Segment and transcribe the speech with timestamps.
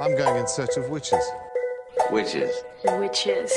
[0.00, 1.24] I'm going in search of witches.
[2.10, 2.64] Witches.
[2.84, 3.52] Witches.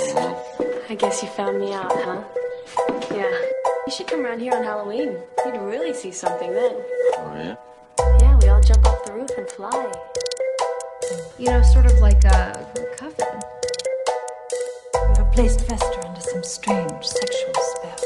[0.89, 2.23] I guess you found me out, huh?
[3.11, 3.31] Yeah.
[3.87, 5.17] You should come around here on Halloween.
[5.45, 6.75] You'd really see something then.
[7.17, 7.55] Oh, yeah?
[8.19, 9.91] Yeah, we all jump off the roof and fly.
[11.37, 12.53] You know, sort of like a
[12.97, 13.39] coven.
[14.93, 17.99] You have placed Fester under some strange sexual spell.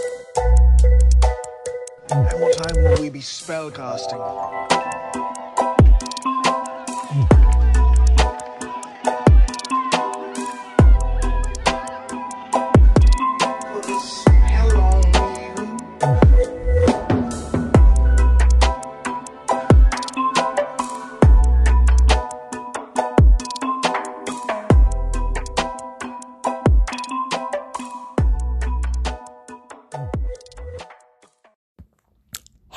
[2.11, 4.88] And what time will we be spellcasting?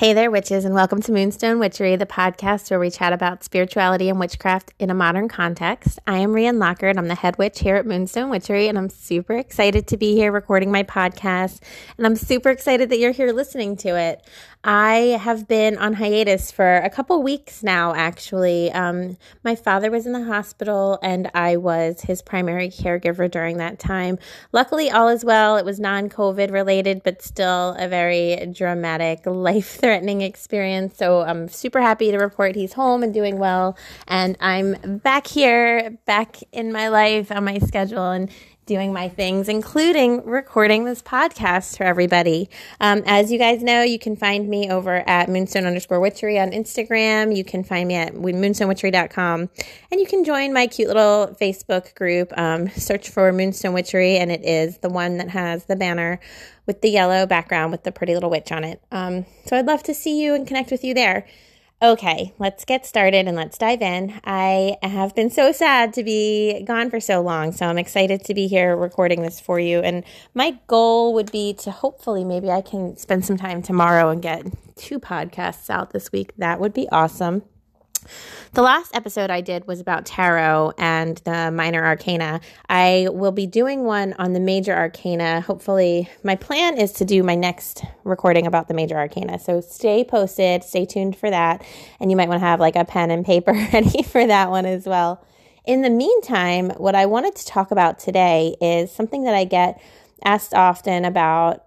[0.03, 4.09] Hey there, witches, and welcome to Moonstone Witchery, the podcast where we chat about spirituality
[4.09, 6.01] and witchcraft in a modern context.
[6.09, 6.99] I am Rian Lockard.
[6.99, 10.33] I'm the head witch here at Moonstone Witchery, and I'm super excited to be here
[10.33, 11.61] recording my podcast.
[11.97, 14.27] And I'm super excited that you're here listening to it.
[14.65, 18.71] I have been on hiatus for a couple weeks now, actually.
[18.71, 23.81] Um, my father was in the hospital, and I was his primary caregiver during that
[23.81, 24.21] time.
[24.53, 25.57] Luckily, all is well.
[25.57, 30.97] It was non COVID related, but still a very dramatic, life experience.
[30.97, 33.77] So I'm super happy to report he's home and doing well.
[34.09, 38.11] And I'm back here, back in my life on my schedule.
[38.11, 38.31] And
[38.67, 42.49] doing my things, including recording this podcast for everybody.
[42.81, 46.53] Um, as you guys know, you can find me over at moonstone underscore witchery on
[46.53, 47.37] Instagram.
[47.37, 49.41] You can find me at moonstonewitchery.com
[49.91, 52.33] and you can join my cute little Facebook group.
[52.39, 56.21] Um, search for Moonstone Witchery and it is the one that has the banner
[56.67, 58.81] with the yellow background with the pretty little witch on it.
[58.91, 61.27] Um, so I'd love to see you and connect with you there.
[61.83, 64.21] Okay, let's get started and let's dive in.
[64.23, 68.35] I have been so sad to be gone for so long, so I'm excited to
[68.35, 69.81] be here recording this for you.
[69.81, 74.23] And my goal would be to hopefully maybe I can spend some time tomorrow and
[74.23, 74.47] get
[74.77, 76.33] two podcasts out this week.
[76.39, 77.43] That would be awesome.
[78.53, 82.41] The last episode I did was about tarot and the minor arcana.
[82.69, 85.41] I will be doing one on the major arcana.
[85.41, 89.39] Hopefully, my plan is to do my next recording about the major arcana.
[89.39, 91.65] So stay posted, stay tuned for that.
[91.99, 94.67] And you might want to have like a pen and paper ready for that one
[94.67, 95.25] as well.
[95.65, 99.81] In the meantime, what I wanted to talk about today is something that I get
[100.25, 101.65] asked often about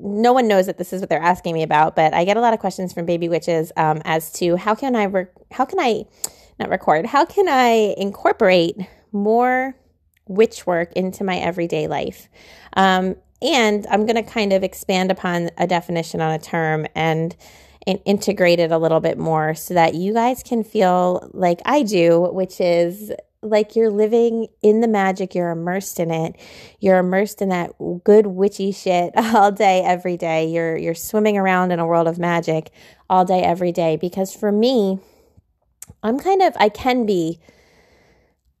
[0.00, 2.40] no one knows that this is what they're asking me about, but I get a
[2.40, 5.80] lot of questions from baby witches um, as to how can I re- how can
[5.80, 6.04] I
[6.58, 8.76] not record how can I incorporate
[9.12, 9.76] more
[10.28, 12.28] witch work into my everyday life.
[12.74, 17.34] Um, and I'm going to kind of expand upon a definition on a term and,
[17.86, 21.82] and integrate it a little bit more so that you guys can feel like I
[21.82, 23.12] do, which is
[23.42, 26.36] like you're living in the magic, you're immersed in it.
[26.80, 27.72] You're immersed in that
[28.04, 30.46] good witchy shit all day every day.
[30.46, 32.70] You're you're swimming around in a world of magic
[33.08, 34.98] all day every day because for me
[36.02, 37.40] I'm kind of I can be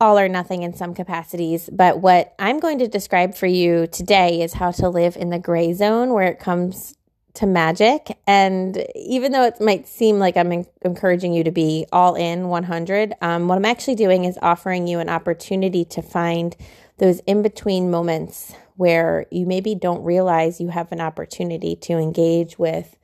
[0.00, 4.42] all or nothing in some capacities, but what I'm going to describe for you today
[4.42, 6.94] is how to live in the gray zone where it comes
[7.38, 8.18] to magic.
[8.26, 12.48] And even though it might seem like I'm en- encouraging you to be all in
[12.48, 16.56] 100, um, what I'm actually doing is offering you an opportunity to find
[16.98, 22.58] those in between moments where you maybe don't realize you have an opportunity to engage
[22.58, 22.96] with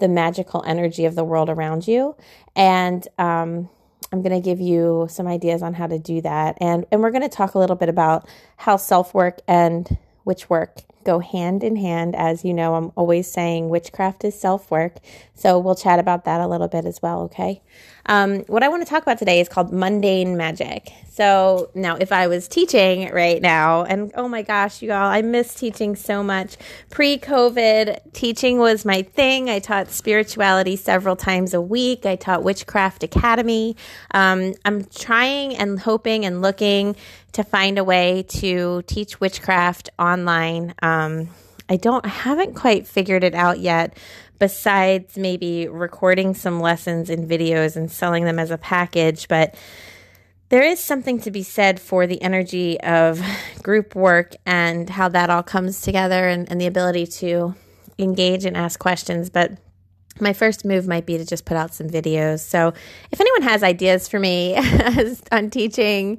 [0.00, 2.14] the magical energy of the world around you.
[2.54, 3.70] And um,
[4.12, 6.58] I'm going to give you some ideas on how to do that.
[6.60, 8.28] And, and we're going to talk a little bit about
[8.58, 12.14] how self work and witch work go hand in hand.
[12.16, 14.96] As you know, I'm always saying witchcraft is self work.
[15.34, 17.62] So we'll chat about that a little bit as well, okay?
[18.08, 20.92] Um, what I want to talk about today is called mundane magic.
[21.10, 25.20] So now, if I was teaching right now, and oh my gosh, you all, I
[25.20, 26.56] miss teaching so much.
[26.90, 29.50] Pre COVID, teaching was my thing.
[29.50, 33.76] I taught spirituality several times a week, I taught Witchcraft Academy.
[34.12, 36.96] Um, I'm trying and hoping and looking
[37.32, 40.74] to find a way to teach witchcraft online.
[40.82, 41.28] Um,
[41.68, 43.96] I don't, I haven't quite figured it out yet,
[44.38, 49.28] besides maybe recording some lessons in videos and selling them as a package.
[49.28, 49.54] But
[50.48, 53.20] there is something to be said for the energy of
[53.62, 57.54] group work and how that all comes together and, and the ability to
[57.98, 59.28] engage and ask questions.
[59.28, 59.58] But
[60.20, 62.40] my first move might be to just put out some videos.
[62.40, 62.72] So
[63.10, 64.56] if anyone has ideas for me
[65.32, 66.18] on teaching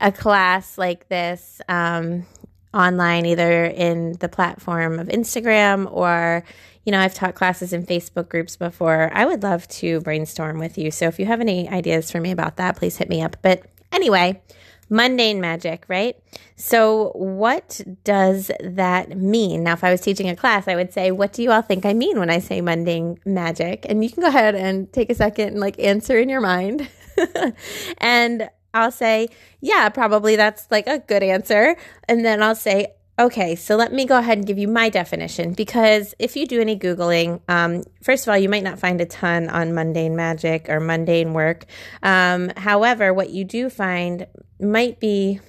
[0.00, 2.26] a class like this, um,
[2.72, 6.44] online, either in the platform of Instagram or,
[6.86, 9.10] you know, I've taught classes in Facebook groups before.
[9.12, 10.90] I would love to brainstorm with you.
[10.90, 13.36] So if you have any ideas for me about that, please hit me up.
[13.42, 14.42] But Anyway,
[14.88, 16.16] mundane magic, right?
[16.56, 19.62] So, what does that mean?
[19.62, 21.86] Now, if I was teaching a class, I would say, What do you all think
[21.86, 23.86] I mean when I say mundane magic?
[23.88, 26.88] And you can go ahead and take a second and like answer in your mind.
[27.98, 29.28] and I'll say,
[29.60, 31.76] Yeah, probably that's like a good answer.
[32.08, 35.54] And then I'll say, Okay, so let me go ahead and give you my definition
[35.54, 39.06] because if you do any Googling, um, first of all, you might not find a
[39.06, 41.64] ton on mundane magic or mundane work.
[42.02, 44.26] Um, however, what you do find
[44.60, 45.40] might be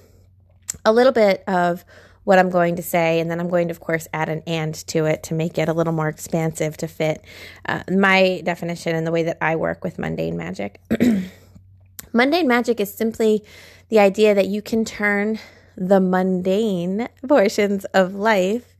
[0.86, 1.84] a little bit of
[2.24, 4.74] what I'm going to say, and then I'm going to, of course, add an and
[4.88, 7.22] to it to make it a little more expansive to fit
[7.66, 10.80] uh, my definition and the way that I work with mundane magic.
[12.14, 13.44] mundane magic is simply
[13.90, 15.38] the idea that you can turn
[15.78, 18.74] the mundane portions of life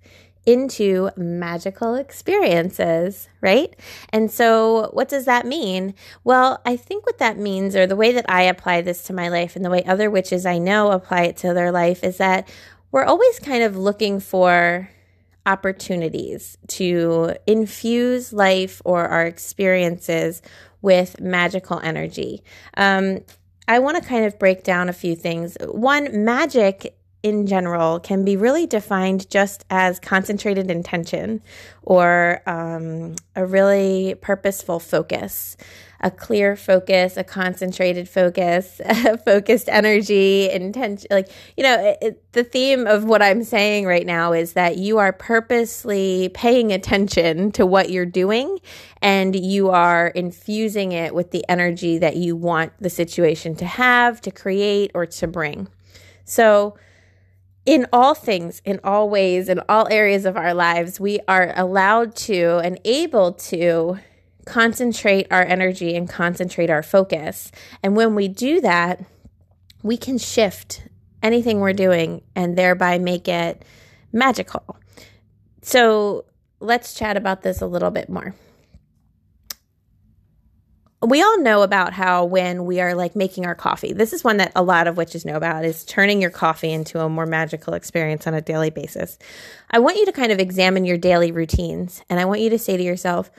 [0.44, 3.76] into magical experiences, right?
[4.10, 5.94] And so, what does that mean?
[6.24, 9.28] Well, I think what that means, or the way that I apply this to my
[9.28, 12.48] life and the way other witches I know apply it to their life, is that
[12.90, 14.88] we're always kind of looking for
[15.44, 20.40] opportunities to infuse life or our experiences
[20.80, 22.42] with magical energy.
[22.76, 23.20] Um,
[23.68, 25.56] I want to kind of break down a few things.
[25.60, 31.42] One, magic in general can be really defined just as concentrated intention
[31.82, 35.56] or um, a really purposeful focus,
[36.00, 41.08] a clear focus, a concentrated focus, a focused energy, intention.
[41.10, 44.76] Like, you know, it, it, the theme of what I'm saying right now is that
[44.76, 48.58] you are purposely paying attention to what you're doing
[49.02, 54.20] and you are infusing it with the energy that you want the situation to have,
[54.20, 55.68] to create, or to bring.
[56.24, 56.76] So,
[57.64, 62.16] in all things, in all ways, in all areas of our lives, we are allowed
[62.16, 63.98] to and able to
[64.48, 67.52] concentrate our energy and concentrate our focus.
[67.82, 69.04] And when we do that,
[69.82, 70.82] we can shift
[71.22, 73.64] anything we're doing and thereby make it
[74.12, 74.76] magical.
[75.62, 76.24] So
[76.60, 78.34] let's chat about this a little bit more
[81.00, 84.38] we all know about how when we are like making our coffee, this is one
[84.38, 87.74] that a lot of witches know about is turning your coffee into a more magical
[87.74, 89.16] experience on a daily basis.
[89.70, 92.58] I want you to kind of examine your daily routines and I want you to
[92.58, 93.30] say to yourself,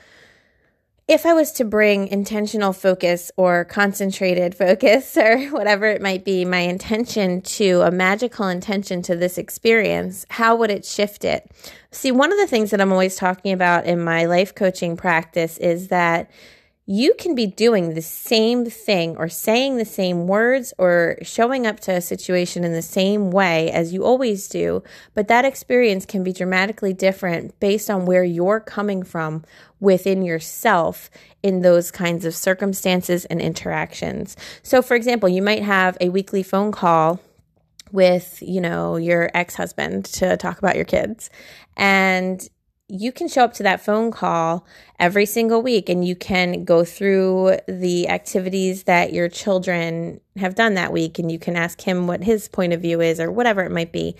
[1.09, 6.45] if I was to bring intentional focus or concentrated focus or whatever it might be,
[6.45, 11.49] my intention to a magical intention to this experience, how would it shift it?
[11.91, 15.57] See, one of the things that I'm always talking about in my life coaching practice
[15.57, 16.29] is that
[16.91, 21.79] you can be doing the same thing or saying the same words or showing up
[21.79, 24.81] to a situation in the same way as you always do,
[25.13, 29.45] but that experience can be dramatically different based on where you're coming from
[29.79, 31.11] within yourself
[31.43, 34.35] in those kinds of circumstances and interactions.
[34.63, 37.19] So, for example, you might have a weekly phone call
[37.91, 41.29] with, you know, your ex-husband to talk about your kids.
[41.77, 42.49] And
[42.89, 44.65] you can show up to that phone call
[44.99, 50.73] every single week and you can go through the activities that your children have done
[50.73, 53.61] that week and you can ask him what his point of view is or whatever
[53.61, 54.15] it might be.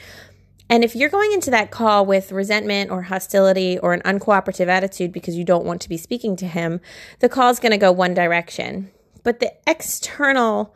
[0.70, 5.12] And if you're going into that call with resentment or hostility or an uncooperative attitude
[5.12, 6.80] because you don't want to be speaking to him,
[7.22, 8.92] the call is going to go one direction.
[9.24, 10.76] But the external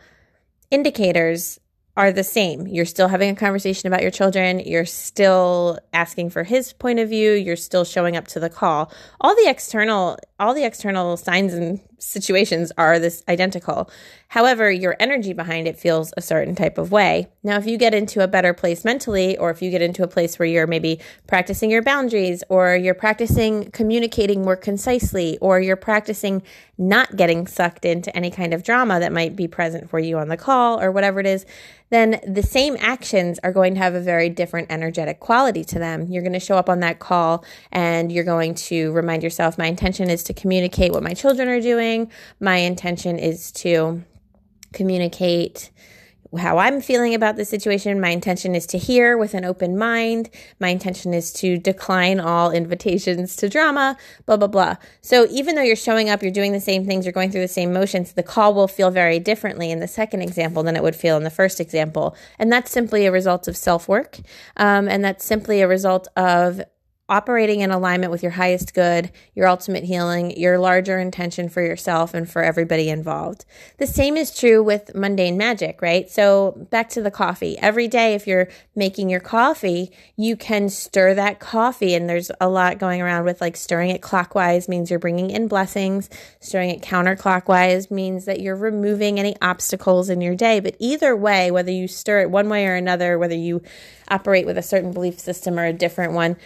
[0.72, 1.60] indicators
[1.96, 2.68] are the same.
[2.68, 4.60] You're still having a conversation about your children.
[4.60, 7.34] You're still asking for his point of view.
[7.34, 8.92] You're still showing up to the call.
[9.22, 13.90] All the external, all the external signs and situations are this identical.
[14.28, 17.28] However, your energy behind it feels a certain type of way.
[17.44, 20.08] Now, if you get into a better place mentally, or if you get into a
[20.08, 25.76] place where you're maybe practicing your boundaries, or you're practicing communicating more concisely, or you're
[25.76, 26.42] practicing
[26.80, 30.30] not getting sucked into any kind of drama that might be present for you on
[30.30, 31.46] the call, or whatever it is,
[31.94, 36.08] then the same actions are going to have a very different energetic quality to them.
[36.10, 39.68] You're going to show up on that call and you're going to remind yourself, my
[39.68, 41.93] intention is to communicate what my children are doing.
[42.40, 44.04] My intention is to
[44.74, 45.72] communicate
[46.38, 48.00] how I'm feeling about the situation.
[48.00, 50.30] My intention is to hear with an open mind.
[50.60, 54.76] My intention is to decline all invitations to drama, blah, blah, blah.
[55.02, 57.48] So even though you're showing up, you're doing the same things, you're going through the
[57.48, 60.96] same motions, the call will feel very differently in the second example than it would
[60.96, 62.16] feel in the first example.
[62.40, 64.18] And that's simply a result of self work.
[64.58, 66.62] Um, and that's simply a result of
[67.10, 72.14] operating in alignment with your highest good, your ultimate healing, your larger intention for yourself
[72.14, 73.44] and for everybody involved.
[73.78, 76.10] The same is true with mundane magic, right?
[76.10, 77.58] So back to the coffee.
[77.60, 81.94] Every day, if you're making your coffee, you can stir that coffee.
[81.94, 85.50] And there's a lot going around with like stirring it clockwise means you're bringing in
[85.50, 86.10] blessings.
[86.40, 90.62] Stirring it counterclockwise means that you're removing any obstacles in your day.
[90.62, 93.62] But either way, whether you stir it one way or another, whether you
[94.10, 96.38] operate with a certain belief system or a different one,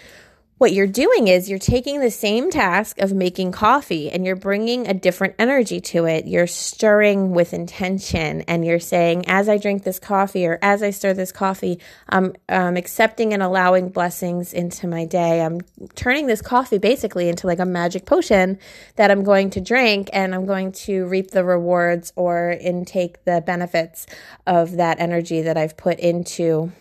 [0.58, 4.88] what you're doing is you're taking the same task of making coffee and you're bringing
[4.88, 6.26] a different energy to it.
[6.26, 10.90] You're stirring with intention and you're saying, as I drink this coffee or as I
[10.90, 15.42] stir this coffee, I'm um, accepting and allowing blessings into my day.
[15.42, 15.62] I'm
[15.94, 18.58] turning this coffee basically into like a magic potion
[18.96, 23.44] that I'm going to drink and I'm going to reap the rewards or intake the
[23.46, 24.08] benefits
[24.48, 26.72] of that energy that I've put into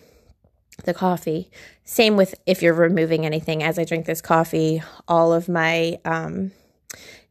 [0.85, 1.51] the coffee.
[1.85, 3.63] Same with if you're removing anything.
[3.63, 6.53] As I drink this coffee, all of my um,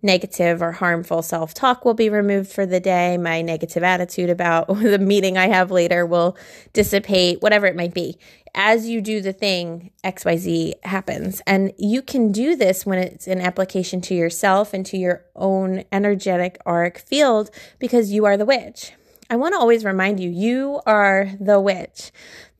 [0.02, 3.18] negative or harmful self talk will be removed for the day.
[3.18, 6.38] My negative attitude about the meeting I have later will
[6.74, 8.18] dissipate, whatever it might be.
[8.58, 11.42] As you do the thing, XYZ happens.
[11.46, 15.84] And you can do this when it's an application to yourself and to your own
[15.92, 18.94] energetic auric field because you are the witch.
[19.30, 22.12] I want to always remind you, you are the witch.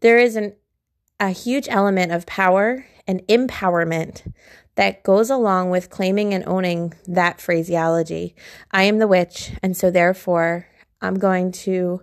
[0.02, 0.56] There is an
[1.20, 4.32] a huge element of power and empowerment
[4.76, 8.36] that goes along with claiming and owning that phraseology.
[8.72, 10.68] I am the witch, and so therefore
[11.02, 12.02] I'm going to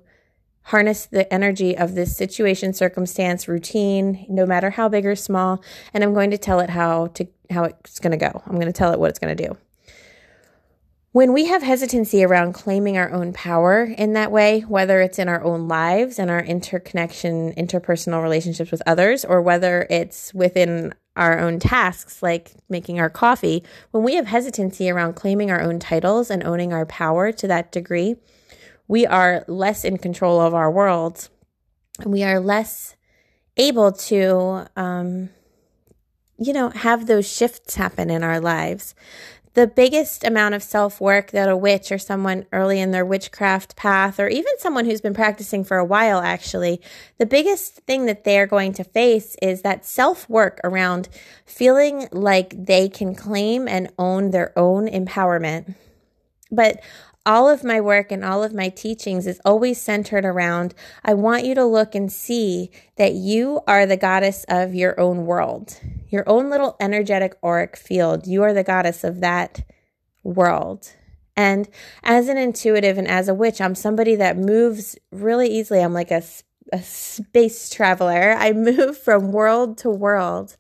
[0.67, 6.03] harness the energy of this situation, circumstance, routine, no matter how big or small, and
[6.03, 8.43] I'm going to tell it how to how it's going to go.
[8.47, 9.57] I'm going to tell it what it's going to do.
[11.13, 15.29] When we have hesitancy around claiming our own power in that way, whether it's in
[15.29, 21.39] our own lives and our interconnection, interpersonal relationships with others, or whether it's within our
[21.39, 26.31] own tasks like making our coffee, when we have hesitancy around claiming our own titles
[26.31, 28.17] and owning our power to that degree,
[28.89, 31.29] we are less in control of our world.
[32.01, 32.97] And we are less
[33.59, 35.29] able to, um,
[36.39, 38.95] you know, have those shifts happen in our lives
[39.55, 43.77] the biggest amount of self work that a witch or someone early in their witchcraft
[43.77, 46.81] path, or even someone who's been practicing for a while, actually,
[47.19, 51.09] the biggest thing that they're going to face is that self work around
[51.45, 55.75] feeling like they can claim and own their own empowerment.
[56.51, 56.81] But
[57.25, 60.75] all of my work and all of my teachings is always centered around
[61.05, 65.25] I want you to look and see that you are the goddess of your own
[65.27, 68.27] world, your own little energetic auric field.
[68.27, 69.65] You are the goddess of that
[70.25, 70.93] world.
[71.37, 71.69] And
[72.03, 75.81] as an intuitive and as a witch, I'm somebody that moves really easily.
[75.81, 76.23] I'm like a,
[76.73, 78.35] a space traveler.
[78.37, 80.57] I move from world to world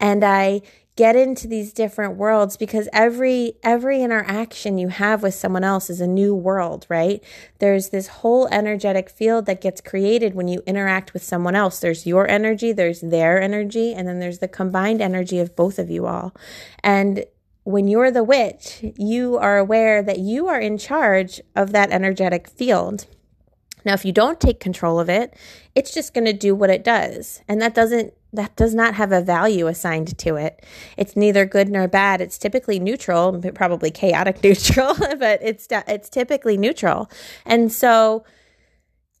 [0.00, 0.62] and I
[0.96, 6.00] get into these different worlds because every every interaction you have with someone else is
[6.00, 7.22] a new world right?
[7.58, 11.80] There's this whole energetic field that gets created when you interact with someone else.
[11.80, 15.90] There's your energy there's their energy and then there's the combined energy of both of
[15.90, 16.34] you all.
[16.82, 17.26] And
[17.64, 22.48] when you're the witch you are aware that you are in charge of that energetic
[22.48, 23.06] field.
[23.84, 25.36] Now if you don't take control of it
[25.74, 27.42] it's just going to do what it does.
[27.46, 30.64] And that doesn't that does not have a value assigned to it.
[30.96, 32.20] It's neither good nor bad.
[32.20, 37.10] It's typically neutral, probably chaotic neutral, but it's it's typically neutral.
[37.44, 38.24] And so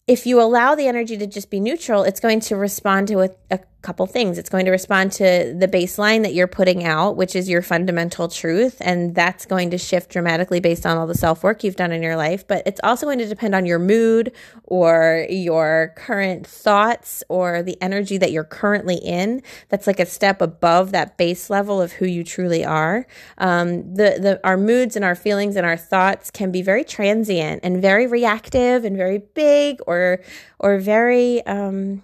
[0.06, 3.30] if you allow the energy to just be neutral, it's going to respond to a,
[3.50, 4.36] a, couple things.
[4.36, 8.26] It's going to respond to the baseline that you're putting out, which is your fundamental
[8.26, 8.78] truth.
[8.80, 12.02] And that's going to shift dramatically based on all the self work you've done in
[12.02, 12.46] your life.
[12.46, 14.32] But it's also going to depend on your mood
[14.64, 19.40] or your current thoughts or the energy that you're currently in.
[19.68, 23.06] That's like a step above that base level of who you truly are.
[23.38, 27.60] Um, the, the, our moods and our feelings and our thoughts can be very transient
[27.62, 30.20] and very reactive and very big or,
[30.58, 32.02] or very, um,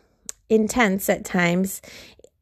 [0.52, 1.80] intense at times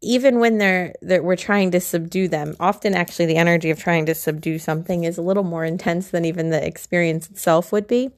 [0.03, 2.57] even when they're that we're trying to subdue them.
[2.59, 6.25] Often actually the energy of trying to subdue something is a little more intense than
[6.25, 8.11] even the experience itself would be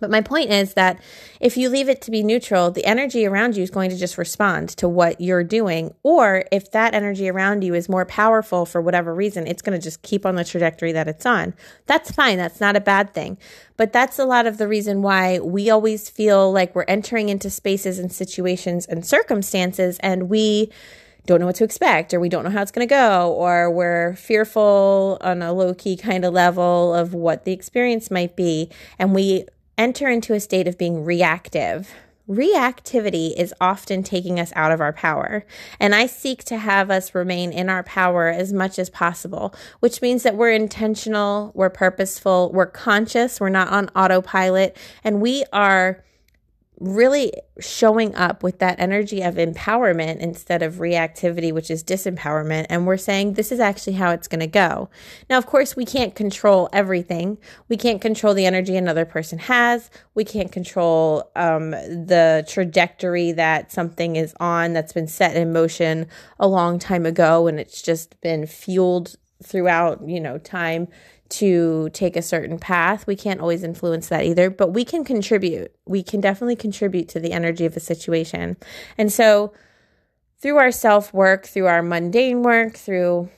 [0.00, 1.00] but my point is that
[1.40, 4.18] if you leave it to be neutral, the energy around you is going to just
[4.18, 5.94] respond to what you're doing.
[6.02, 9.82] Or if that energy around you is more powerful for whatever reason, it's going to
[9.82, 11.54] just keep on the trajectory that it's on.
[11.86, 12.38] That's fine.
[12.38, 13.38] That's not a bad thing.
[13.76, 17.50] But that's a lot of the reason why we always feel like we're entering into
[17.50, 20.70] spaces and situations and circumstances and we
[21.26, 23.70] don't know what to expect or we don't know how it's going to go or
[23.70, 28.70] we're fearful on a low key kind of level of what the experience might be
[28.98, 29.44] and we
[29.78, 31.94] enter into a state of being reactive
[32.28, 35.44] reactivity is often taking us out of our power.
[35.78, 40.02] And I seek to have us remain in our power as much as possible, which
[40.02, 46.02] means that we're intentional, we're purposeful, we're conscious, we're not on autopilot, and we are
[46.78, 52.66] really showing up with that energy of empowerment instead of reactivity, which is disempowerment.
[52.68, 54.90] And we're saying this is actually how it's going to go.
[55.30, 57.38] Now, of course, we can't control everything.
[57.68, 59.90] We can't control the energy another person has.
[60.14, 66.06] We can't control um, the trajectory that something is on that's been set in motion
[66.38, 70.88] a long time ago and it's just been fueled throughout, you know, time
[71.28, 73.06] to take a certain path.
[73.06, 75.74] We can't always influence that either, but we can contribute.
[75.86, 78.56] We can definitely contribute to the energy of a situation.
[78.96, 79.52] And so,
[80.38, 83.30] through our self work, through our mundane work, through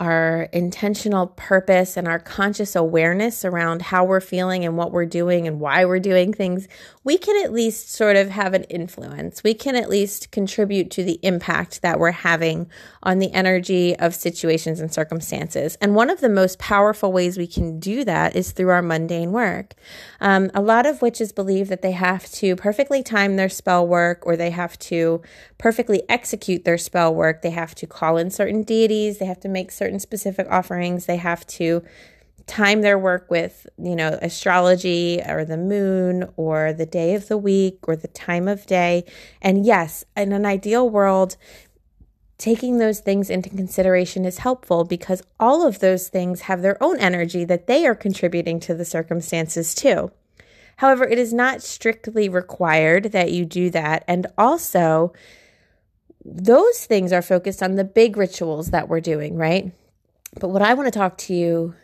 [0.00, 5.46] our intentional purpose and our conscious awareness around how we're feeling and what we're doing
[5.46, 6.68] and why we're doing things,
[7.06, 9.44] we can at least sort of have an influence.
[9.44, 12.68] We can at least contribute to the impact that we're having
[13.00, 15.78] on the energy of situations and circumstances.
[15.80, 19.30] And one of the most powerful ways we can do that is through our mundane
[19.30, 19.74] work.
[20.20, 24.26] Um, a lot of witches believe that they have to perfectly time their spell work
[24.26, 25.22] or they have to
[25.58, 27.40] perfectly execute their spell work.
[27.40, 31.18] They have to call in certain deities, they have to make certain specific offerings, they
[31.18, 31.84] have to
[32.46, 37.36] time their work with, you know, astrology or the moon or the day of the
[37.36, 39.04] week or the time of day.
[39.42, 41.36] And yes, in an ideal world,
[42.38, 46.98] taking those things into consideration is helpful because all of those things have their own
[47.00, 50.12] energy that they are contributing to the circumstances too.
[50.76, 54.04] However, it is not strictly required that you do that.
[54.06, 55.12] And also,
[56.24, 59.72] those things are focused on the big rituals that we're doing, right?
[60.38, 61.74] But what I want to talk to you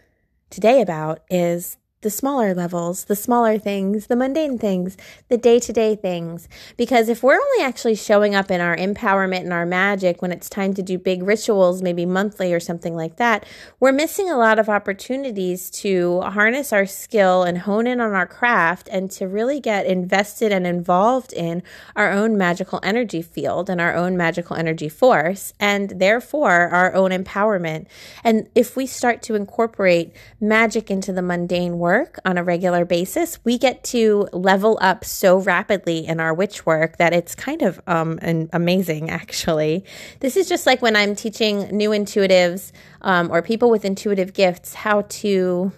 [0.53, 4.97] today about is the smaller levels, the smaller things, the mundane things,
[5.29, 6.49] the day to day things.
[6.77, 10.49] Because if we're only actually showing up in our empowerment and our magic when it's
[10.49, 13.47] time to do big rituals, maybe monthly or something like that,
[13.79, 18.27] we're missing a lot of opportunities to harness our skill and hone in on our
[18.27, 21.63] craft and to really get invested and involved in
[21.95, 27.13] our own magical energy field and our own magical energy force and therefore our own
[27.13, 27.87] empowerment.
[28.25, 32.87] And if we start to incorporate magic into the mundane world, work on a regular
[32.87, 37.61] basis, we get to level up so rapidly in our witch work that it's kind
[37.61, 38.19] of um,
[38.55, 39.85] amazing, actually.
[40.21, 44.73] This is just like when I'm teaching new intuitives um, or people with intuitive gifts
[44.73, 45.71] how to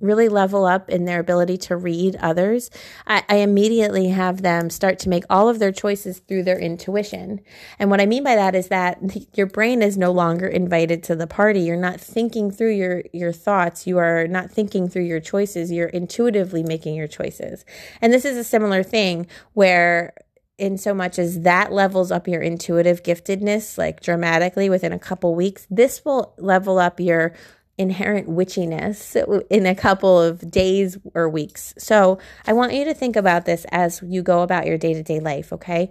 [0.00, 2.70] really level up in their ability to read others,
[3.06, 7.40] I, I, immediately have them start to make all of their choices through their intuition.
[7.78, 9.00] And what I mean by that is that
[9.34, 11.60] your brain is no longer invited to the party.
[11.60, 13.86] You're not thinking through your, your thoughts.
[13.86, 15.70] You are not thinking through your choices.
[15.70, 17.64] You're intuitively making your choices.
[18.00, 20.14] And this is a similar thing where
[20.60, 25.34] in so much as that levels up your intuitive giftedness like dramatically within a couple
[25.34, 27.32] weeks this will level up your
[27.80, 29.16] inherent witchiness
[29.48, 31.72] in a couple of days or weeks.
[31.78, 35.02] So I want you to think about this as you go about your day to
[35.02, 35.90] day life, okay?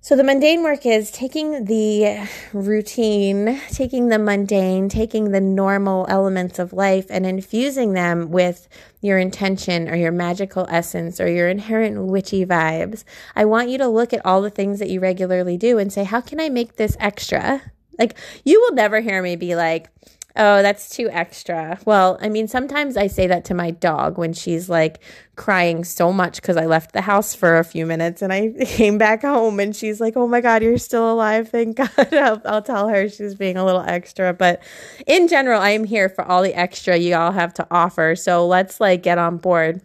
[0.00, 6.60] So the mundane work is taking the routine, taking the mundane, taking the normal elements
[6.60, 8.68] of life and infusing them with
[9.00, 13.02] your intention or your magical essence or your inherent witchy vibes.
[13.34, 16.04] I want you to look at all the things that you regularly do and say,
[16.04, 17.60] how can I make this extra?
[17.98, 19.90] Like, you will never hear me be like,
[20.38, 21.78] oh, that's too extra.
[21.84, 25.02] Well, I mean, sometimes I say that to my dog when she's like
[25.36, 28.96] crying so much because I left the house for a few minutes and I came
[28.96, 31.48] back home and she's like, oh my God, you're still alive.
[31.48, 32.14] Thank God.
[32.14, 34.32] I'll, I'll tell her she's being a little extra.
[34.32, 34.62] But
[35.06, 38.14] in general, I am here for all the extra you all have to offer.
[38.14, 39.82] So let's like get on board.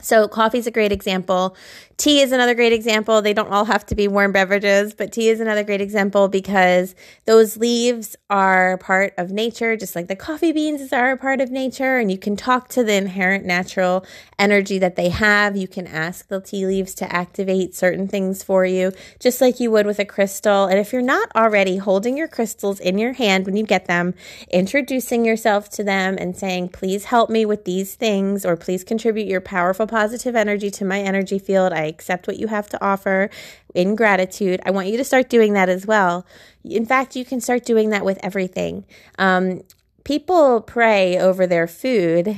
[0.00, 1.56] So, coffee is a great example.
[1.98, 3.22] Tea is another great example.
[3.22, 6.94] They don't all have to be warm beverages, but tea is another great example because
[7.24, 11.50] those leaves are part of nature, just like the coffee beans are a part of
[11.50, 11.96] nature.
[11.96, 14.04] And you can talk to the inherent natural
[14.38, 15.56] energy that they have.
[15.56, 19.70] You can ask the tea leaves to activate certain things for you, just like you
[19.70, 20.66] would with a crystal.
[20.66, 24.12] And if you're not already holding your crystals in your hand when you get them,
[24.50, 29.26] introducing yourself to them and saying, please help me with these things, or please contribute
[29.26, 31.72] your powerful positive energy to my energy field.
[31.72, 33.30] I accept what you have to offer
[33.74, 34.60] in gratitude.
[34.64, 36.26] I want you to start doing that as well.
[36.64, 38.84] In fact, you can start doing that with everything.
[39.18, 39.62] Um,
[40.06, 42.28] people pray over their food.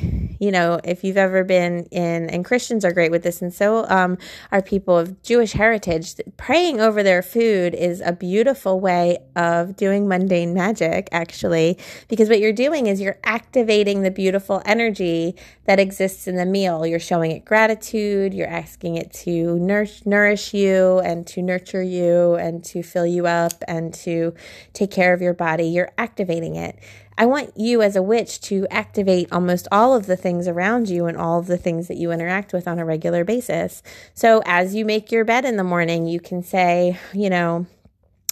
[0.41, 3.85] You know, if you've ever been in, and Christians are great with this, and so
[3.89, 4.17] um,
[4.51, 6.15] are people of Jewish heritage.
[6.39, 11.77] Praying over their food is a beautiful way of doing mundane magic, actually,
[12.09, 15.35] because what you're doing is you're activating the beautiful energy
[15.67, 16.87] that exists in the meal.
[16.87, 22.37] You're showing it gratitude, you're asking it to nourish, nourish you and to nurture you
[22.37, 24.33] and to fill you up and to
[24.73, 25.65] take care of your body.
[25.65, 26.79] You're activating it.
[27.19, 31.07] I want you as a witch to activate almost all of the things around you
[31.07, 33.83] and all of the things that you interact with on a regular basis.
[34.15, 37.67] So as you make your bed in the morning, you can say, you know,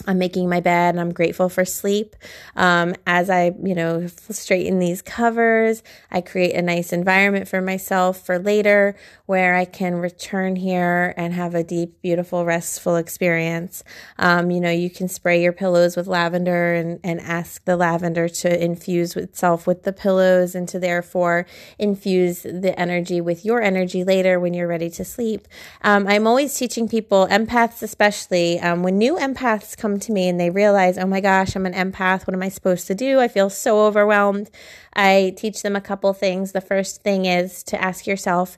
[0.07, 2.15] I'm making my bed and I'm grateful for sleep.
[2.55, 8.25] Um, as I, you know, straighten these covers, I create a nice environment for myself
[8.25, 8.95] for later
[9.27, 13.83] where I can return here and have a deep, beautiful, restful experience.
[14.19, 18.29] Um, you know, you can spray your pillows with lavender and, and ask the lavender
[18.29, 21.45] to infuse itself with the pillows and to therefore
[21.79, 25.49] infuse the energy with your energy later when you're ready to sleep.
[25.83, 30.39] Um, I'm always teaching people, empaths especially, um, when new empaths come to me and
[30.39, 32.29] they realize, oh my gosh, I'm an empath.
[32.29, 33.19] What am I supposed to do?
[33.19, 34.51] I feel so overwhelmed.
[34.95, 36.53] I teach them a couple things.
[36.53, 38.57] The first thing is to ask yourself,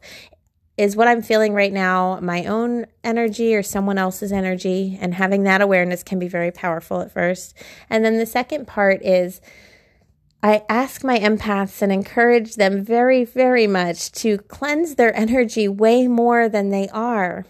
[0.79, 4.97] is what I'm feeling right now my own energy or someone else's energy?
[5.01, 7.55] And having that awareness can be very powerful at first.
[7.91, 9.41] And then the second part is
[10.41, 16.07] I ask my empaths and encourage them very, very much to cleanse their energy way
[16.07, 17.45] more than they are.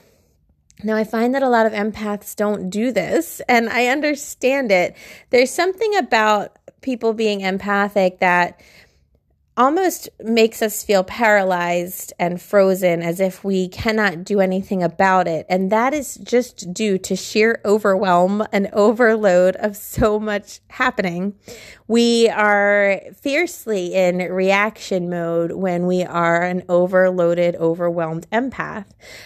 [0.82, 4.96] Now, I find that a lot of empaths don't do this, and I understand it.
[5.30, 8.60] There's something about people being empathic that
[9.58, 15.44] almost makes us feel paralyzed and frozen as if we cannot do anything about it.
[15.50, 21.34] And that is just due to sheer overwhelm and overload of so much happening.
[21.88, 28.84] We are fiercely in reaction mode when we are an overloaded, overwhelmed empath.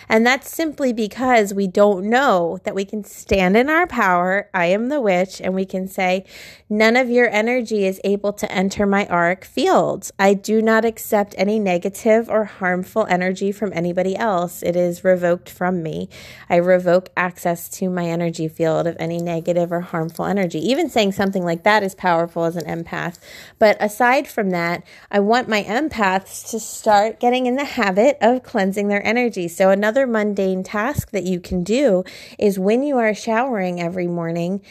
[0.09, 4.49] And that's simply because we don't know that we can stand in our power.
[4.55, 6.25] I am the witch, and we can say,
[6.71, 10.11] None of your energy is able to enter my auric field.
[10.23, 14.63] I do not accept any negative or harmful energy from anybody else.
[14.63, 16.09] It is revoked from me.
[16.49, 20.61] I revoke access to my energy field of any negative or harmful energy.
[20.61, 23.19] Even saying something like that is powerful as an empath.
[23.59, 28.45] But aside from that, I want my empaths to start getting in the habit of
[28.45, 29.49] cleansing their energy.
[29.49, 32.05] So, another mundane task that you can do
[32.39, 34.63] is when you are showering every morning,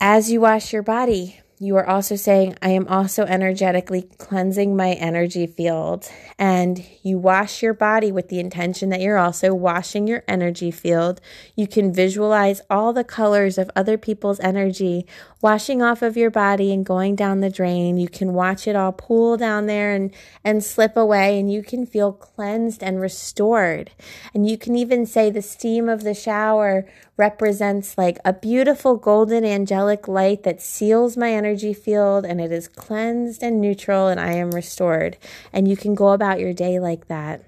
[0.00, 4.92] as you wash your body, you are also saying, I am also energetically cleansing my
[4.92, 6.08] energy field.
[6.38, 11.20] And you wash your body with the intention that you're also washing your energy field.
[11.56, 15.04] You can visualize all the colors of other people's energy
[15.40, 17.96] washing off of your body and going down the drain.
[17.96, 21.86] You can watch it all pool down there and, and slip away, and you can
[21.86, 23.90] feel cleansed and restored.
[24.32, 29.44] And you can even say the steam of the shower represents like a beautiful golden
[29.44, 34.32] angelic light that seals my energy field and it is cleansed and neutral, and I
[34.32, 35.18] am restored.
[35.52, 37.42] And you can go about your day like that.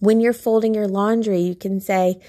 [0.00, 2.20] When you're folding your laundry, you can say,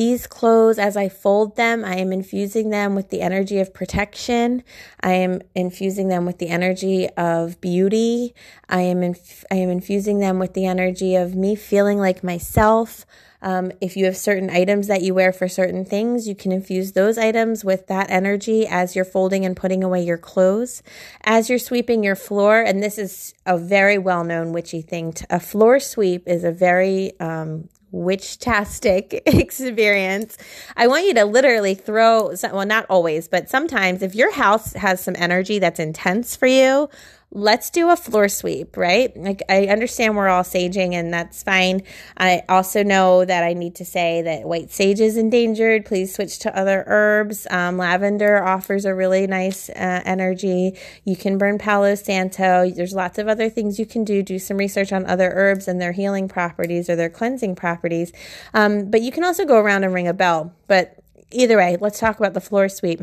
[0.00, 4.64] these clothes, as I fold them, I am infusing them with the energy of protection.
[5.02, 8.34] I am infusing them with the energy of beauty.
[8.66, 13.04] I am inf- I am infusing them with the energy of me feeling like myself.
[13.42, 16.92] Um, if you have certain items that you wear for certain things, you can infuse
[16.92, 20.82] those items with that energy as you're folding and putting away your clothes.
[21.24, 25.26] As you're sweeping your floor, and this is a very well known witchy thing, to,
[25.28, 30.36] a floor sweep is a very um, witch-tastic experience.
[30.76, 35.00] I want you to literally throw, well, not always, but sometimes if your house has
[35.00, 36.88] some energy that's intense for you,
[37.32, 39.16] let's do a floor sweep, right?
[39.16, 41.82] Like I understand we're all saging and that's fine.
[42.16, 45.86] I also know that I need to say that white sage is endangered.
[45.86, 47.46] Please switch to other herbs.
[47.50, 50.76] Um, lavender offers a really nice uh, energy.
[51.04, 52.68] You can burn Palo Santo.
[52.68, 54.22] There's lots of other things you can do.
[54.24, 58.12] Do some research on other herbs and their healing properties or their cleansing properties.
[58.54, 60.52] Um, but you can also go around and ring a bell.
[60.66, 60.96] But
[61.30, 63.02] either way, let's talk about the floor sweep.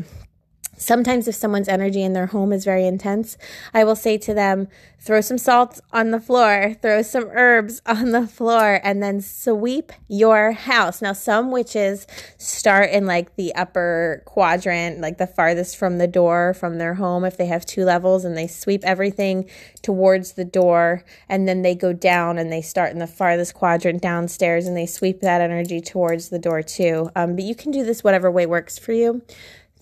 [0.78, 3.36] Sometimes, if someone's energy in their home is very intense,
[3.74, 4.68] I will say to them,
[5.00, 9.92] throw some salt on the floor, throw some herbs on the floor, and then sweep
[10.08, 11.02] your house.
[11.02, 16.54] Now, some witches start in like the upper quadrant, like the farthest from the door
[16.54, 19.48] from their home, if they have two levels, and they sweep everything
[19.82, 24.02] towards the door, and then they go down and they start in the farthest quadrant
[24.02, 27.10] downstairs and they sweep that energy towards the door too.
[27.16, 29.22] Um, but you can do this whatever way works for you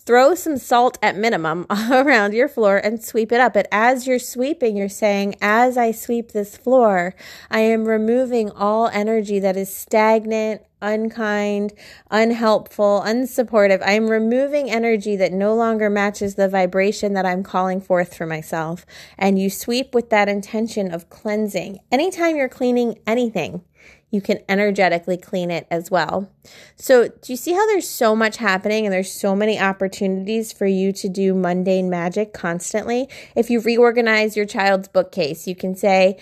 [0.06, 3.52] throw some salt at minimum around your floor and sweep it up.
[3.54, 7.14] But as you're sweeping, you're saying, as I sweep this floor,
[7.50, 11.72] I am removing all energy that is stagnant, unkind,
[12.10, 13.82] unhelpful, unsupportive.
[13.84, 18.86] I'm removing energy that no longer matches the vibration that I'm calling forth for myself.
[19.18, 21.80] And you sweep with that intention of cleansing.
[21.90, 23.64] Anytime you're cleaning anything,
[24.10, 26.30] you can energetically clean it as well.
[26.76, 30.66] So, do you see how there's so much happening and there's so many opportunities for
[30.66, 33.08] you to do mundane magic constantly?
[33.34, 36.18] If you reorganize your child's bookcase, you can say,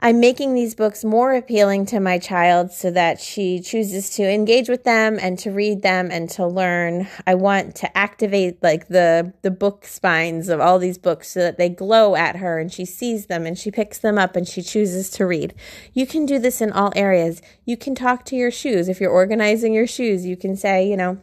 [0.00, 4.68] I'm making these books more appealing to my child so that she chooses to engage
[4.68, 7.08] with them and to read them and to learn.
[7.26, 11.58] I want to activate like the the book spines of all these books so that
[11.58, 14.62] they glow at her and she sees them and she picks them up and she
[14.62, 15.52] chooses to read.
[15.92, 17.42] You can do this in all areas.
[17.64, 18.88] You can talk to your shoes.
[18.88, 21.18] If you're organizing your shoes, you can say, you know,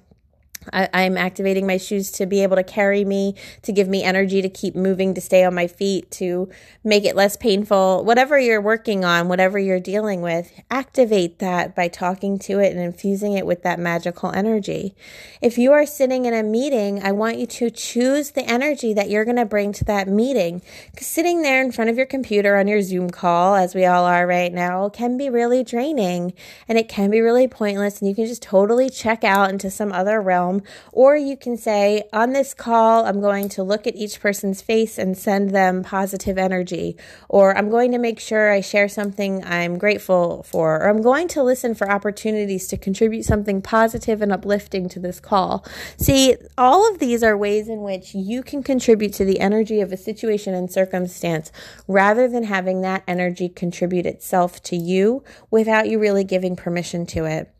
[0.73, 4.41] I, am activating my shoes to be able to carry me, to give me energy
[4.41, 6.49] to keep moving, to stay on my feet, to
[6.83, 8.03] make it less painful.
[8.03, 12.79] Whatever you're working on, whatever you're dealing with, activate that by talking to it and
[12.79, 14.95] infusing it with that magical energy.
[15.41, 19.09] If you are sitting in a meeting, I want you to choose the energy that
[19.09, 20.61] you're going to bring to that meeting.
[20.91, 24.05] Because sitting there in front of your computer on your Zoom call, as we all
[24.05, 26.33] are right now, can be really draining
[26.67, 27.99] and it can be really pointless.
[27.99, 30.63] And you can just totally check out into some other realm home.
[30.91, 34.97] Or you can say, on this call, I'm going to look at each person's face
[34.97, 36.97] and send them positive energy.
[37.29, 40.81] Or I'm going to make sure I share something I'm grateful for.
[40.81, 45.19] Or I'm going to listen for opportunities to contribute something positive and uplifting to this
[45.19, 45.65] call.
[45.97, 49.91] See, all of these are ways in which you can contribute to the energy of
[49.91, 51.51] a situation and circumstance
[51.87, 57.25] rather than having that energy contribute itself to you without you really giving permission to
[57.25, 57.51] it.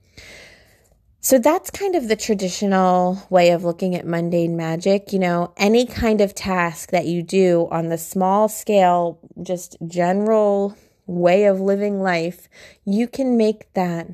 [1.26, 5.12] So that's kind of the traditional way of looking at mundane magic.
[5.12, 10.78] You know, any kind of task that you do on the small scale, just general
[11.08, 12.48] way of living life,
[12.84, 14.08] you can make that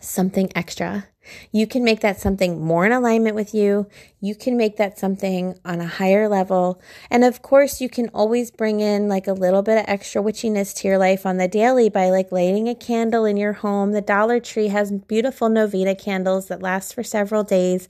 [0.00, 1.06] something extra.
[1.52, 3.86] You can make that something more in alignment with you.
[4.26, 6.80] You can make that something on a higher level.
[7.10, 10.74] And of course, you can always bring in like a little bit of extra witchiness
[10.76, 13.92] to your life on the daily by like lighting a candle in your home.
[13.92, 17.88] The Dollar Tree has beautiful Novena candles that last for several days.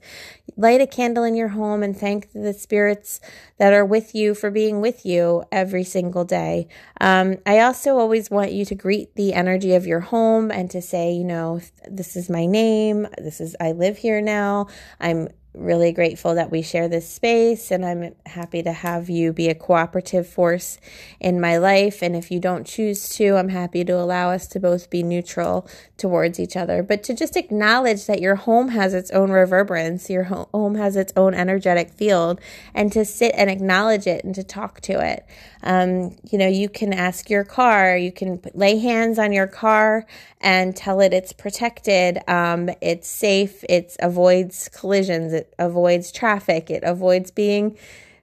[0.55, 3.19] Light a candle in your home and thank the spirits
[3.57, 6.67] that are with you for being with you every single day.
[7.01, 10.81] Um, I also always want you to greet the energy of your home and to
[10.81, 14.67] say, you know, this is my name this is, I live here now.
[14.99, 19.49] I'm really grateful that we share this space and I'm happy to have you be
[19.49, 20.79] a cooperative force
[21.19, 22.01] in my life.
[22.01, 25.67] And if you don't choose to, I'm happy to allow us to both be neutral
[25.97, 26.83] towards each other.
[26.83, 31.11] But to just acknowledge that your home has its own reverberance, your home has its
[31.15, 32.39] own energetic field,
[32.73, 35.25] and to sit and acknowledge it and to talk to it.
[35.63, 40.05] Um, you know, you can ask your car, you can lay hands on your car
[40.39, 46.83] and tell it it's protected, um, it's safe, it avoids collisions, it avoids traffic, it
[46.83, 47.77] avoids being,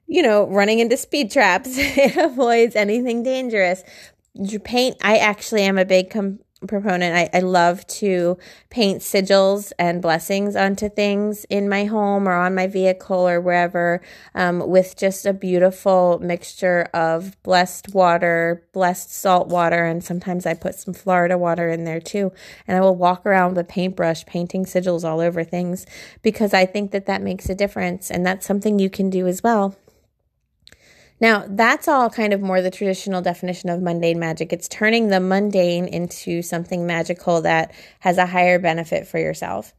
[0.06, 3.84] you know, running into speed traps, it avoids anything dangerous.
[4.64, 4.96] Paint.
[5.00, 7.16] I actually am a big com- proponent.
[7.16, 8.38] I, I love to
[8.70, 14.00] paint sigils and blessings onto things in my home or on my vehicle or wherever
[14.34, 20.54] um, with just a beautiful mixture of blessed water, blessed salt water, and sometimes I
[20.54, 22.32] put some Florida water in there too.
[22.66, 25.86] And I will walk around with a paintbrush painting sigils all over things
[26.22, 28.10] because I think that that makes a difference.
[28.10, 29.76] And that's something you can do as well.
[31.20, 34.52] Now, that's all kind of more the traditional definition of mundane magic.
[34.52, 39.72] It's turning the mundane into something magical that has a higher benefit for yourself.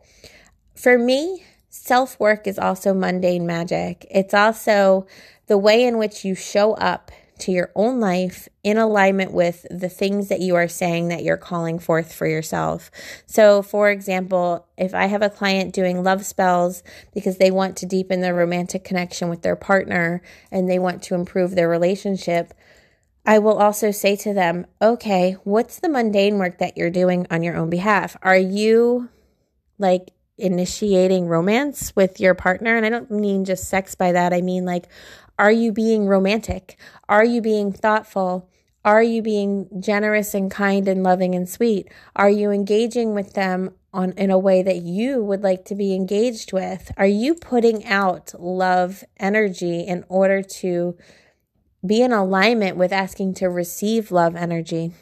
[0.75, 4.05] For me, self work is also mundane magic.
[4.09, 5.07] It's also
[5.47, 9.89] the way in which you show up to your own life in alignment with the
[9.89, 12.89] things that you are saying that you're calling forth for yourself.
[13.25, 17.85] So, for example, if I have a client doing love spells because they want to
[17.85, 20.21] deepen their romantic connection with their partner
[20.51, 22.53] and they want to improve their relationship,
[23.25, 27.43] I will also say to them, okay, what's the mundane work that you're doing on
[27.43, 28.15] your own behalf?
[28.21, 29.09] Are you
[29.79, 32.77] like initiating romance with your partner?
[32.77, 34.33] And I don't mean just sex by that.
[34.33, 34.87] I mean like,
[35.37, 36.77] are you being romantic?
[37.09, 38.49] Are you being thoughtful?
[38.85, 41.89] Are you being generous and kind and loving and sweet?
[42.15, 45.93] Are you engaging with them on in a way that you would like to be
[45.93, 46.91] engaged with?
[46.95, 50.95] Are you putting out love energy in order to
[51.85, 54.93] be in alignment with asking to receive love energy?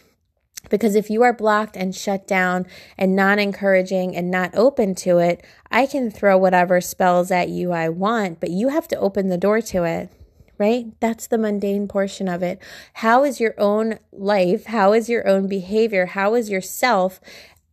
[0.69, 2.65] Because if you are blocked and shut down
[2.97, 7.73] and not encouraging and not open to it, I can throw whatever spells at you
[7.73, 10.09] I want, but you have to open the door to it
[10.57, 10.87] right?
[10.99, 12.61] That's the mundane portion of it.
[12.95, 14.65] How is your own life?
[14.65, 16.07] How is your own behavior?
[16.07, 17.19] How is yourself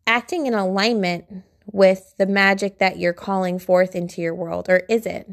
[0.06, 5.06] acting in alignment with the magic that you're calling forth into your world, or is
[5.06, 5.32] it?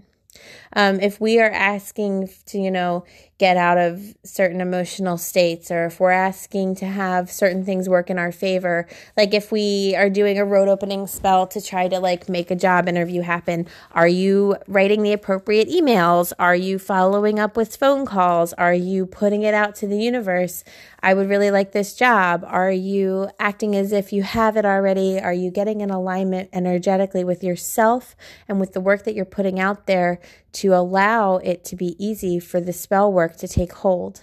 [0.74, 3.06] Um, if we are asking to, you know,
[3.38, 8.10] get out of certain emotional states, or if we're asking to have certain things work
[8.10, 12.00] in our favor, like if we are doing a road opening spell to try to
[12.00, 16.34] like make a job interview happen, are you writing the appropriate emails?
[16.40, 18.54] Are you following up with phone calls?
[18.54, 20.64] Are you putting it out to the universe?
[21.04, 22.44] I would really like this job.
[22.48, 25.20] Are you acting as if you have it already?
[25.20, 28.16] Are you getting in alignment energetically with yourself
[28.48, 30.20] and with the work that you're putting out there
[30.58, 34.22] to allow it to be easy for the spell work to take hold.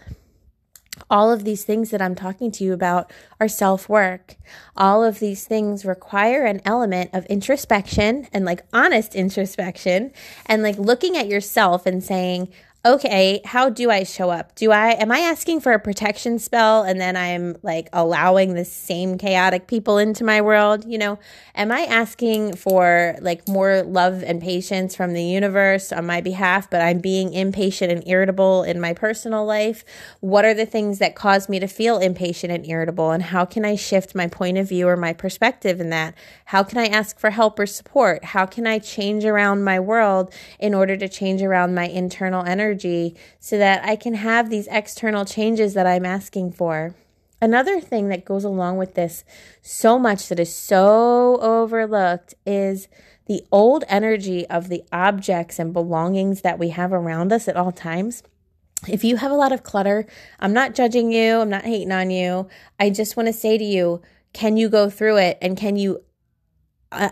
[1.10, 4.36] All of these things that I'm talking to you about are self work.
[4.76, 10.12] All of these things require an element of introspection and like honest introspection
[10.46, 12.52] and like looking at yourself and saying,
[12.86, 14.54] okay, how do I show up?
[14.56, 18.64] Do I am I asking for a protection spell and then I'm like allowing the
[18.66, 21.18] same chaotic people into my world, you know?
[21.54, 26.68] Am I asking for like more love and patience from the universe on my behalf,
[26.68, 29.82] but I'm being impatient and irritable in my personal life?
[30.20, 33.64] What are the things that cause me to feel impatient and irritable and how can
[33.64, 36.14] I shift my point of view or my perspective in that?
[36.46, 38.24] How can I ask for help or support?
[38.26, 42.73] How can I change around my world in order to change around my internal energy?
[42.74, 46.94] Energy so that I can have these external changes that I'm asking for.
[47.40, 49.24] Another thing that goes along with this
[49.62, 52.88] so much that is so overlooked is
[53.26, 57.72] the old energy of the objects and belongings that we have around us at all
[57.72, 58.22] times.
[58.88, 60.06] If you have a lot of clutter,
[60.40, 62.48] I'm not judging you, I'm not hating on you.
[62.78, 66.02] I just want to say to you, can you go through it and can you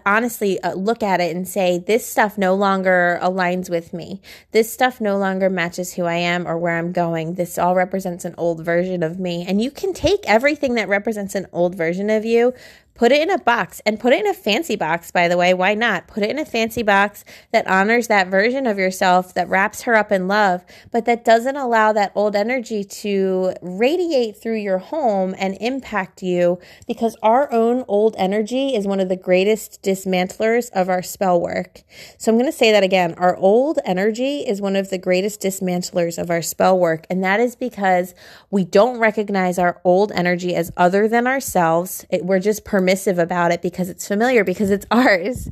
[0.07, 4.21] honestly uh, look at it and say, this stuff no longer aligns with me.
[4.53, 7.35] This stuff no longer matches who I am or where I'm going.
[7.35, 9.45] This all represents an old version of me.
[9.47, 12.55] And you can take everything that represents an old version of you,
[12.94, 15.55] Put it in a box and put it in a fancy box, by the way.
[15.55, 16.07] Why not?
[16.07, 19.94] Put it in a fancy box that honors that version of yourself, that wraps her
[19.94, 25.35] up in love, but that doesn't allow that old energy to radiate through your home
[25.38, 30.90] and impact you because our own old energy is one of the greatest dismantlers of
[30.90, 31.83] our spell work.
[32.18, 33.14] So I'm going to say that again.
[33.14, 37.07] Our old energy is one of the greatest dismantlers of our spell work.
[37.09, 38.14] And that is because
[38.50, 42.05] we don't recognize our old energy as other than ourselves.
[42.11, 45.49] It, we're just permitted permissive about it because it's familiar, because it's ours.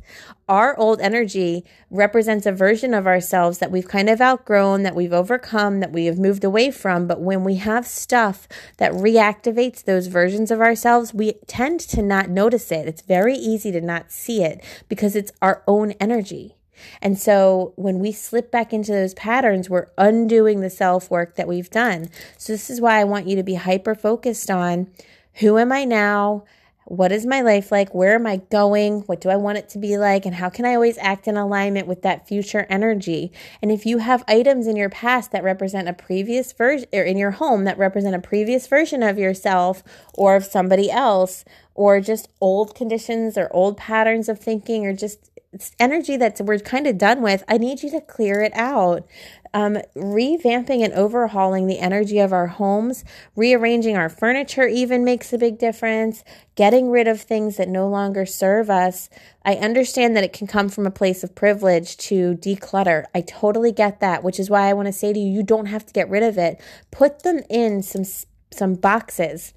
[0.49, 5.13] Our old energy represents a version of ourselves that we've kind of outgrown, that we've
[5.13, 7.07] overcome, that we have moved away from.
[7.07, 12.29] But when we have stuff that reactivates those versions of ourselves, we tend to not
[12.29, 12.85] notice it.
[12.85, 16.57] It's very easy to not see it because it's our own energy.
[17.01, 21.47] And so when we slip back into those patterns, we're undoing the self work that
[21.47, 22.09] we've done.
[22.37, 24.91] So this is why I want you to be hyper focused on
[25.35, 26.43] who am I now?
[26.91, 27.95] What is my life like?
[27.95, 29.03] Where am I going?
[29.03, 30.25] What do I want it to be like?
[30.25, 33.31] And how can I always act in alignment with that future energy?
[33.61, 37.17] And if you have items in your past that represent a previous version, or in
[37.17, 39.83] your home that represent a previous version of yourself
[40.15, 45.31] or of somebody else, or just old conditions or old patterns of thinking, or just
[45.79, 49.07] energy that we're kind of done with, I need you to clear it out
[49.53, 53.03] um, revamping and overhauling the energy of our homes,
[53.35, 56.23] rearranging our furniture even makes a big difference,
[56.55, 59.09] getting rid of things that no longer serve us.
[59.43, 63.05] I understand that it can come from a place of privilege to declutter.
[63.13, 65.65] I totally get that, which is why I want to say to you, you don't
[65.65, 66.61] have to get rid of it.
[66.91, 68.05] Put them in some
[68.53, 69.53] some boxes.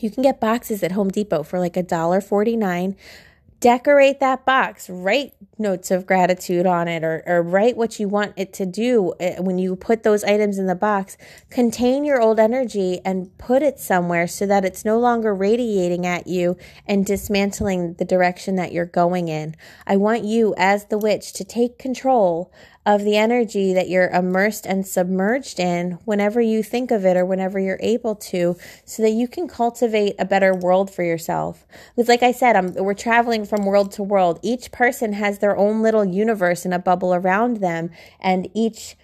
[0.00, 2.96] You can get boxes at Home Depot for like a dollar forty nine
[3.60, 8.32] decorate that box write notes of gratitude on it or, or write what you want
[8.36, 11.16] it to do eh, when you put those items in the box.
[11.50, 16.26] Contain your old energy and put it somewhere so that it's no longer radiating at
[16.26, 19.54] you and dismantling the direction that you're going in.
[19.86, 22.52] I want you as the witch to take control
[22.86, 27.26] of the energy that you're immersed and submerged in whenever you think of it or
[27.26, 31.66] whenever you're able to, so that you can cultivate a better world for yourself.
[31.96, 34.38] Because, like I said, I'm, we're traveling from world to world.
[34.40, 38.96] Each person has their own little universe and a bubble around them, and each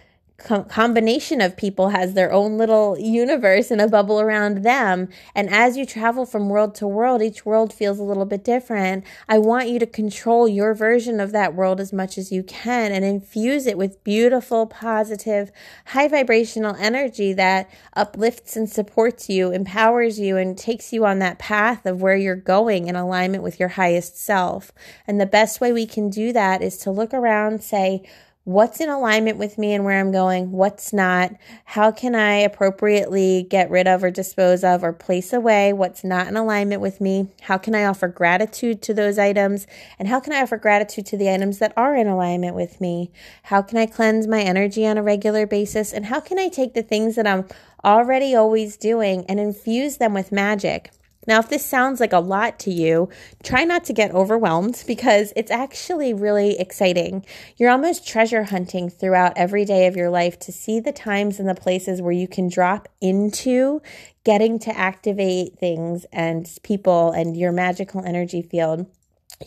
[0.44, 5.08] com- combination of people has their own little universe and a bubble around them.
[5.34, 9.04] And as you travel from world to world, each world feels a little bit different.
[9.28, 12.92] I want you to control your version of that world as much as you can
[12.92, 15.50] and infuse it with beautiful, positive,
[15.86, 21.38] high vibrational energy that uplifts and supports you, empowers you, and takes you on that
[21.38, 24.72] path of where you're going in alignment with your highest self.
[25.06, 28.02] And the best way we can do that is to look around, say,
[28.44, 31.32] what's in alignment with me and where I'm going, what's not,
[31.64, 36.26] how can I appropriately get rid of or dispose of or place away what's not
[36.26, 40.32] in alignment with me, how can I offer gratitude to those items, and how can
[40.32, 43.12] I offer gratitude to the items that are in alignment with me,
[43.44, 46.74] how can I cleanse my energy on a regular basis, and how can I take
[46.74, 47.46] the things that I'm
[47.84, 50.90] already always doing and infuse them with magic.
[51.26, 53.08] Now, if this sounds like a lot to you,
[53.42, 57.24] try not to get overwhelmed because it's actually really exciting.
[57.56, 61.48] You're almost treasure hunting throughout every day of your life to see the times and
[61.48, 63.80] the places where you can drop into
[64.24, 68.86] getting to activate things and people and your magical energy field.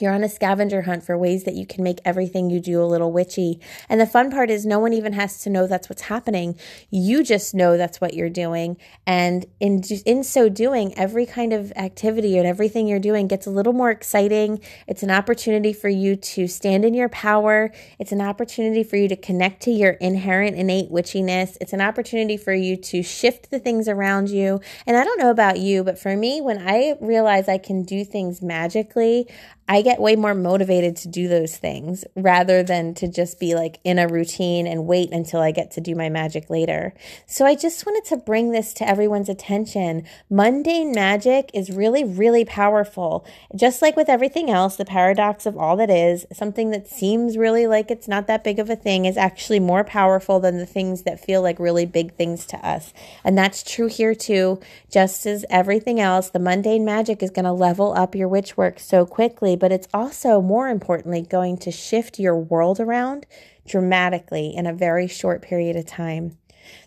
[0.01, 2.85] You're on a scavenger hunt for ways that you can make everything you do a
[2.85, 3.59] little witchy.
[3.89, 6.57] And the fun part is no one even has to know that's what's happening.
[6.89, 8.77] You just know that's what you're doing.
[9.05, 13.51] And in in so doing, every kind of activity and everything you're doing gets a
[13.51, 14.59] little more exciting.
[14.87, 17.71] It's an opportunity for you to stand in your power.
[17.99, 21.57] It's an opportunity for you to connect to your inherent innate witchiness.
[21.61, 24.59] It's an opportunity for you to shift the things around you.
[24.85, 28.03] And I don't know about you, but for me, when I realize I can do
[28.03, 29.27] things magically,
[29.67, 33.79] I get way more motivated to do those things rather than to just be like
[33.83, 36.93] in a routine and wait until I get to do my magic later.
[37.25, 40.03] So I just wanted to bring this to everyone's attention.
[40.29, 43.25] Mundane magic is really, really powerful.
[43.55, 47.65] Just like with everything else, the paradox of all that is, something that seems really
[47.65, 51.03] like it's not that big of a thing is actually more powerful than the things
[51.03, 52.93] that feel like really big things to us.
[53.23, 54.59] And that's true here too.
[54.91, 58.79] Just as everything else, the mundane magic is going to level up your witch work
[58.79, 63.25] so quickly but it's also, more importantly, going to shift your world around
[63.67, 66.37] dramatically in a very short period of time.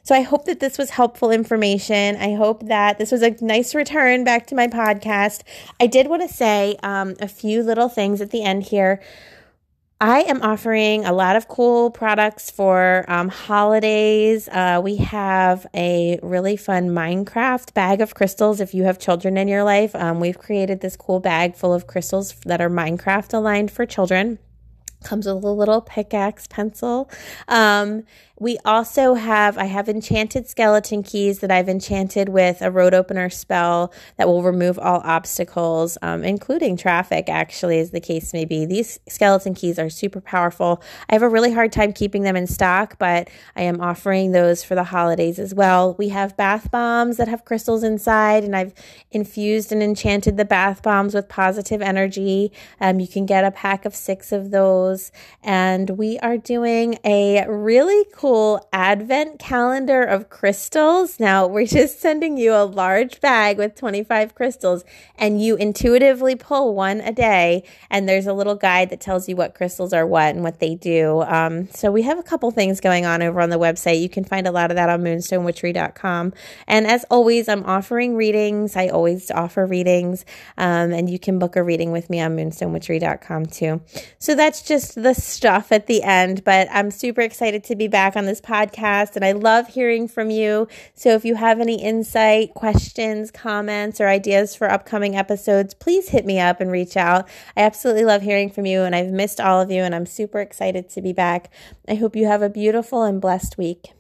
[0.02, 2.16] So I hope that this was helpful information.
[2.16, 5.42] I hope that this was a nice return back to my podcast.
[5.78, 9.00] I did want to say um, a few little things at the end here.
[10.00, 14.48] I am offering a lot of cool products for um, holidays.
[14.48, 18.60] Uh, we have a really fun Minecraft bag of crystals.
[18.60, 21.88] If you have children in your life, um, we've created this cool bag full of
[21.88, 24.38] crystals that are Minecraft aligned for children.
[25.02, 27.10] Comes with a little pickaxe pencil.
[27.48, 28.04] Um,
[28.40, 33.30] we also have, I have enchanted skeleton keys that I've enchanted with a road opener
[33.30, 38.64] spell that will remove all obstacles, um, including traffic, actually, as the case may be.
[38.64, 40.82] These skeleton keys are super powerful.
[41.08, 44.62] I have a really hard time keeping them in stock, but I am offering those
[44.62, 45.94] for the holidays as well.
[45.98, 48.74] We have bath bombs that have crystals inside, and I've
[49.10, 52.52] infused and enchanted the bath bombs with positive energy.
[52.80, 55.10] Um, you can get a pack of six of those,
[55.42, 61.18] and we are doing a really cool cool advent calendar of crystals.
[61.18, 64.84] Now, we're just sending you a large bag with 25 crystals,
[65.16, 67.64] and you intuitively pull one a day.
[67.88, 70.74] And there's a little guide that tells you what crystals are what and what they
[70.74, 71.22] do.
[71.22, 74.02] Um, so, we have a couple things going on over on the website.
[74.02, 76.34] You can find a lot of that on moonstonewitchery.com.
[76.66, 78.76] And as always, I'm offering readings.
[78.76, 80.26] I always offer readings,
[80.58, 83.80] um, and you can book a reading with me on moonstonewitchery.com too.
[84.18, 88.17] So, that's just the stuff at the end, but I'm super excited to be back
[88.18, 90.68] on this podcast, and I love hearing from you.
[90.94, 96.26] So if you have any insight, questions, comments, or ideas for upcoming episodes, please hit
[96.26, 97.28] me up and reach out.
[97.56, 100.40] I absolutely love hearing from you, and I've missed all of you, and I'm super
[100.40, 101.50] excited to be back.
[101.88, 103.92] I hope you have a beautiful and blessed week.